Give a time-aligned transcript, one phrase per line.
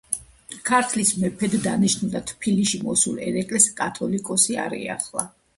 [0.69, 5.33] ქართლის მეფედ დანიშნულ და თბილისში მოსულ ერეკლეს კათოლიკოსი არ ეახლა.